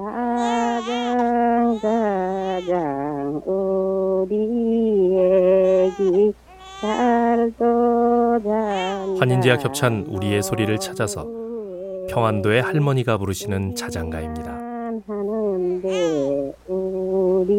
가장 0.00 1.78
가장 1.82 3.42
우리 3.44 4.34
애기 5.18 6.32
환인제약 9.18 9.62
협찬 9.62 10.06
우리의 10.08 10.42
소리를 10.42 10.78
찾아서 10.78 11.26
평안도의 12.08 12.62
할머니가 12.62 13.18
부르시는 13.18 13.74
자장가입니다. 13.74 14.52
하는데 15.06 16.54
우리 16.66 17.52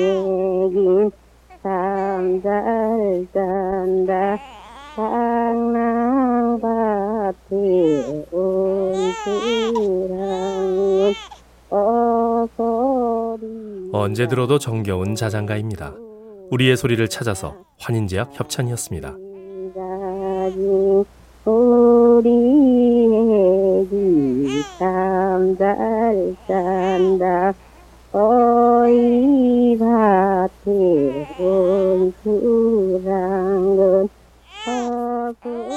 애기 0.00 1.10
잠잘 1.62 3.26
잔다 3.34 4.38
장난밭에 4.96 5.84
온수랑은 8.32 10.08
어소리 11.70 13.44
언제 14.00 14.26
들어도 14.26 14.58
정겨운 14.58 15.14
자장가입니다. 15.14 15.94
우리의 16.50 16.76
소리를 16.76 17.06
찾아서 17.08 17.56
환인제약 17.80 18.30
협찬이었습니다. 18.38 19.16
우리 21.44 22.28
애기 23.82 24.62
참잘 24.78 26.36
산다 26.46 27.54
어이 28.12 29.76
밭에 29.78 31.26
온수랑은 32.98 33.18
하고 34.64 35.68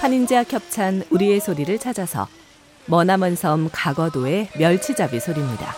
환인제약 0.00 0.52
협찬 0.52 1.04
우리의 1.10 1.40
소리를 1.40 1.78
찾아서 1.78 2.28
머나먼 2.86 3.36
섬 3.36 3.70
가거도의 3.72 4.50
멸치잡이 4.58 5.20
소리입니다. 5.20 5.74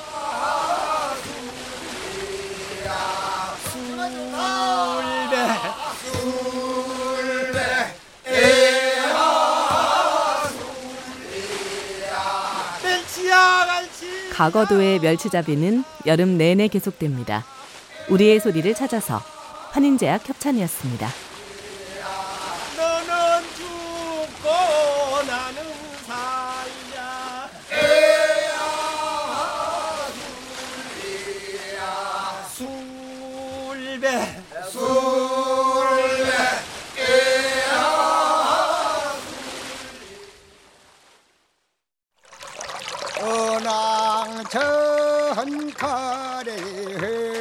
가거도의 14.32 14.98
멸치잡이는 14.98 15.84
여름 16.06 16.36
내내 16.36 16.66
계속됩니다. 16.66 17.44
우리의 18.08 18.40
소리를 18.40 18.74
찾아서 18.74 19.20
환인제약 19.70 20.28
협찬이었습니다. 20.28 21.08
너는 22.76 23.42
죽고 23.56 24.48
나는 25.26 25.62
살자 26.06 27.48
술배 32.52 34.08
은왕천 44.36 45.72
가래 45.72 47.33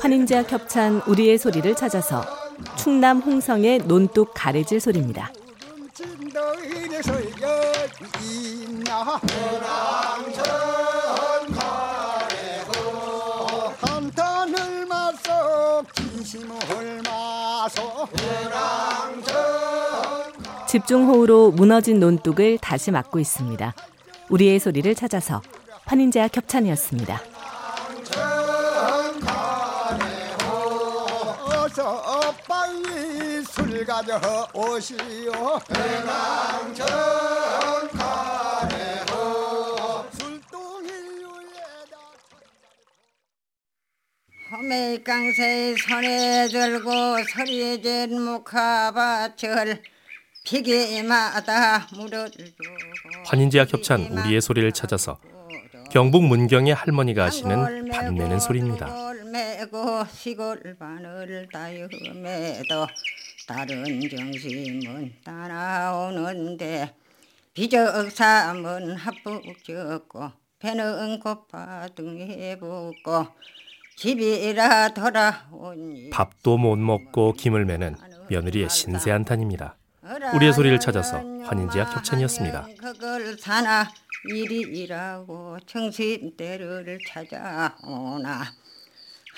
환인제약 0.00 0.52
협찬 0.52 1.02
우리의 1.06 1.38
소리를 1.38 1.74
찾아서 1.74 2.24
충남 2.76 3.18
홍성의 3.18 3.78
논뚝 3.86 4.32
가래질 4.34 4.80
소리입니다. 4.80 5.32
집중호우로 20.68 21.52
무너진 21.52 22.00
논뚝을 22.00 22.58
다시 22.58 22.90
막고 22.90 23.18
있습니다. 23.18 23.74
우리의 24.28 24.58
소리를 24.58 24.94
찾아서 24.94 25.40
환인제약 25.86 26.36
협찬이었습니다. 26.36 27.20
어서 31.48 32.34
빨리 32.48 33.44
술 33.44 33.84
가져 33.86 34.48
오시오 34.52 35.60
은왕천 35.70 36.86
가래고 37.88 39.12
술동이 40.10 40.88
위에다 40.90 41.96
호매강새 44.50 45.76
손에 45.76 46.48
들고 46.48 46.90
서리진 47.32 48.24
목화밭을 48.24 49.82
피기마다 50.44 51.86
물어주고 51.92 52.64
환인제약 53.26 53.72
협찬 53.72 54.00
우리의 54.18 54.40
소리를 54.40 54.72
찾아서 54.72 55.18
경북 55.96 56.24
문경의 56.24 56.74
할머니가 56.74 57.24
하시는 57.24 57.88
소리입니다. 58.38 58.86
시골 60.12 60.76
바늘 60.78 61.48
따유매도 61.50 62.86
다른 63.48 63.82
정심은 64.06 65.14
따라오는데 65.24 66.94
비적삼은 67.54 68.94
합북졌고 68.94 70.32
배는 70.58 71.18
등에 71.94 72.58
붙고 72.58 73.28
집이라 73.96 74.90
돌아오니 74.90 76.10
밥도 76.10 76.58
못 76.58 76.76
먹고 76.76 77.32
김을 77.32 77.64
매는 77.64 77.96
며느리의 78.28 78.68
신세 78.68 79.10
한탄입니다. 79.12 79.78
우리의 80.34 80.52
소리를 80.52 80.78
찾아서 80.78 81.22
환인제약 81.44 81.96
협찬이었습니다. 81.96 82.66
사나 84.26 84.34
일이라고 84.34 85.58
정신대를 85.66 86.98
찾아오나. 87.06 88.44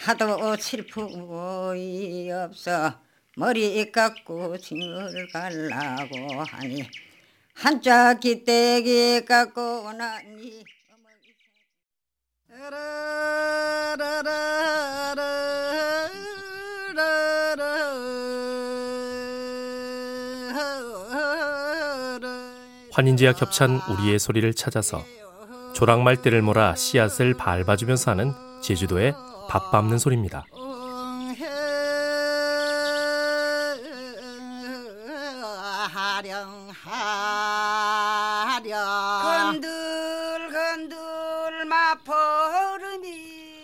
하도 0.04 0.56
슬프고 0.56 1.74
이 1.74 2.30
없어 2.30 2.94
머리 3.36 3.90
깎고 3.92 4.56
징을 4.58 5.28
갈라고 5.32 6.42
하니 6.44 6.88
한자 7.54 8.14
기대기 8.14 9.24
깎고 9.26 9.92
나니 9.92 10.64
환인제약 22.98 23.40
협찬 23.40 23.80
우리의 23.90 24.18
소리를 24.18 24.52
찾아서 24.54 25.04
조랑말대를 25.72 26.42
몰아 26.42 26.74
씨앗을 26.74 27.34
밟아주면서 27.34 28.10
하는 28.10 28.32
제주도의 28.60 29.14
밥 29.48 29.70
밟는 29.70 29.98
소리입니다. 29.98 30.44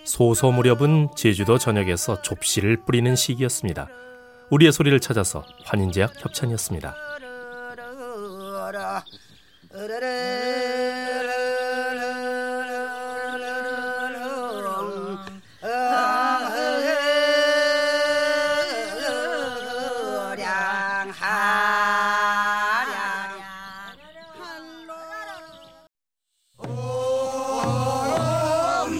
소소 0.04 0.52
무렵은 0.52 1.08
제주도 1.16 1.58
전역에서 1.58 2.22
좁씨를 2.22 2.84
뿌리는 2.84 3.16
시기였습니다. 3.16 3.88
우리의 4.50 4.70
소리를 4.70 5.00
찾아서 5.00 5.44
환인제약 5.64 6.24
협찬이었습니다. 6.24 6.94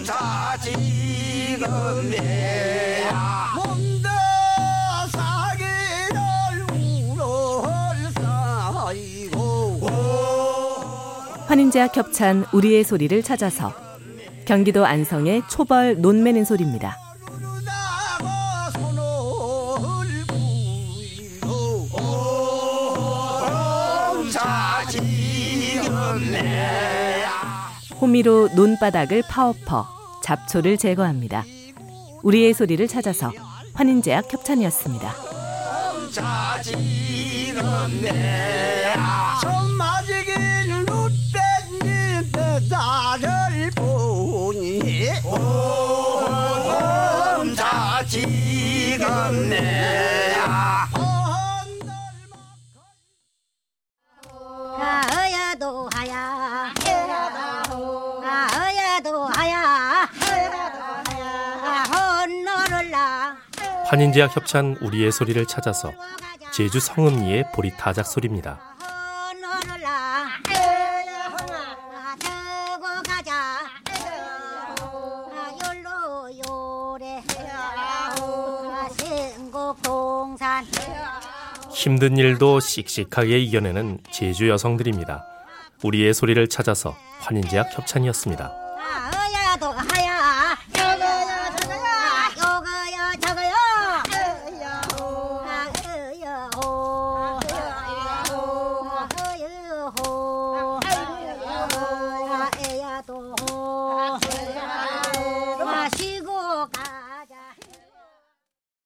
자 0.05 0.57
지금 0.61 2.11
내 2.11 2.64
환인제약 11.47 11.95
협찬 11.95 12.45
우리의 12.53 12.83
소리를 12.83 13.21
찾아서 13.21 13.73
경기도 14.45 14.85
안성의 14.85 15.43
초벌 15.49 16.01
논매는 16.01 16.43
소리입니다. 16.43 16.97
호미로 28.01 28.49
논바닥을 28.55 29.23
파엎어 29.29 29.87
잡초를 30.23 30.77
제거합니다. 30.77 31.43
우리의 32.23 32.53
소리를 32.53 32.87
찾아서 32.87 33.31
환인제약 33.73 34.33
협찬이었습니다. 34.33 35.13
나를 42.69 43.71
보니 43.71 45.09
혼자 47.39 48.03
하야. 59.35 60.09
하야. 61.07 61.83
혼노를라. 61.83 63.37
환인제약 63.85 64.35
협찬 64.35 64.77
우리의 64.81 65.11
소리를 65.11 65.45
찾아서 65.45 65.91
제주 66.51 66.79
성읍리의 66.79 67.51
보리 67.53 67.71
타작 67.75 68.07
소리입니다. 68.07 68.74
힘든 81.85 82.17
일도 82.17 82.61
씩씩하게 82.61 83.37
이겨내는 83.37 83.99
제주 84.11 84.49
여성들입니다. 84.49 85.23
우리의 85.83 86.15
소리를 86.15 86.47
찾아서 86.47 86.97
환인제약 87.19 87.77
협찬이었습니다. 87.77 88.51
하야 88.79 89.55